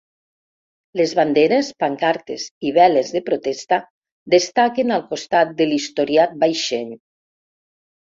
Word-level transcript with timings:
Les 1.01 1.11
banderes, 1.19 1.69
pancartes 1.83 2.47
i 2.69 2.73
veles 2.79 3.13
de 3.19 3.23
protesta 3.29 3.81
destaquen 4.37 4.99
al 4.99 5.07
costat 5.15 5.57
de 5.63 5.71
l'historiat 5.73 6.39
vaixell. 6.49 6.95